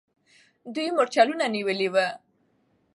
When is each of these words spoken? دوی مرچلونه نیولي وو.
دوی 0.73 0.89
مرچلونه 0.97 1.45
نیولي 1.55 1.87
وو. 1.93 2.07